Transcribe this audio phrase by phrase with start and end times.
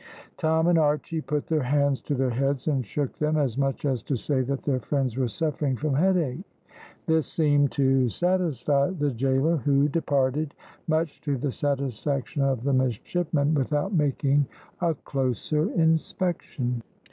[0.35, 4.01] Tom and Archy put their hands to their heads, and shook them, as much as
[4.01, 6.43] to say that their friends were suffering from head ache.
[7.05, 10.55] This seemed to satisfy the gaoler, who departed,
[10.87, 14.47] much to the satisfaction of the midshipmen, without making
[14.79, 16.81] a closer inspection.